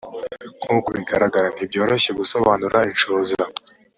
nk 0.63 0.71
uko 0.77 0.89
bigaragara 0.97 1.47
ntibyoroshye 1.51 2.11
gusobanura 2.19 2.77
inshoza 2.91 3.35